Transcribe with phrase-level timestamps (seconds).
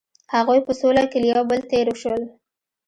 [0.35, 2.21] هغوی په سوله کې له یو بل تیر شول.